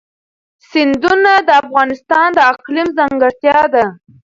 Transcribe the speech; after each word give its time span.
سیندونه 0.69 1.31
د 1.47 1.49
افغانستان 1.63 2.27
د 2.35 2.39
اقلیم 2.51 2.87
ځانګړتیا 2.97 3.59
ده. 3.73 3.85